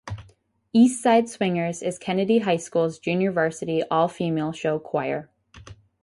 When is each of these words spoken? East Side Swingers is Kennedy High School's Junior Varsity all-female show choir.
East 0.73 0.99
Side 1.03 1.29
Swingers 1.29 1.83
is 1.83 1.99
Kennedy 1.99 2.39
High 2.39 2.57
School's 2.57 2.97
Junior 2.97 3.31
Varsity 3.31 3.83
all-female 3.83 4.51
show 4.51 4.79
choir. 4.79 5.29